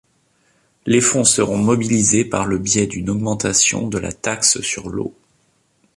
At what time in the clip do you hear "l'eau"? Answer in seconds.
4.89-5.13